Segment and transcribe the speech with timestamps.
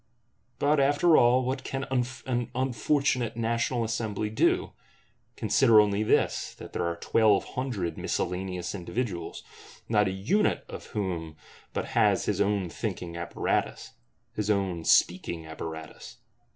[0.57, 1.83] But, after all, what can
[2.25, 4.71] an unfortunate National Assembly do?
[5.35, 9.43] Consider only this, that there are Twelve Hundred miscellaneous individuals;
[9.87, 11.35] not a unit of whom
[11.71, 13.91] but has his own thinking apparatus,
[14.33, 16.17] his own speaking apparatus!